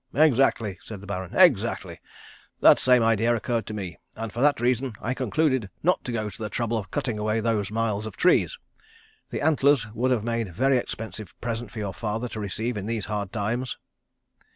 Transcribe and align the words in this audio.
"Exactly," 0.15 0.79
said 0.83 0.99
the 0.99 1.05
Baron. 1.05 1.29
"Exactly. 1.35 1.99
That 2.59 2.79
same 2.79 3.03
idea 3.03 3.35
occurred 3.35 3.67
to 3.67 3.73
me, 3.75 3.99
and 4.15 4.33
for 4.33 4.41
that 4.41 4.59
reason 4.59 4.93
I 4.99 5.13
concluded 5.13 5.69
not 5.83 6.03
to 6.05 6.11
go 6.11 6.27
to 6.27 6.41
the 6.41 6.49
trouble 6.49 6.75
of 6.79 6.89
cutting 6.89 7.19
away 7.19 7.39
those 7.39 7.69
miles 7.69 8.07
of 8.07 8.17
trees. 8.17 8.57
The 9.29 9.41
antlers 9.41 9.85
would 9.93 10.09
have 10.09 10.23
made 10.23 10.47
a 10.47 10.53
very 10.53 10.77
expensive 10.77 11.39
present 11.39 11.69
for 11.69 11.77
your 11.77 11.93
father 11.93 12.27
to 12.29 12.39
receive 12.39 12.77
in 12.77 12.87
these 12.87 13.05
hard 13.05 13.31
times." 13.31 13.77